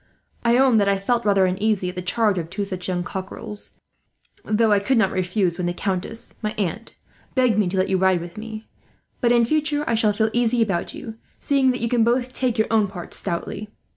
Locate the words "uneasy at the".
1.45-2.01